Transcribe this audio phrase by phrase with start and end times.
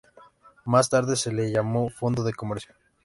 [0.65, 2.73] Más tarde, se le llamó fondo de comercio.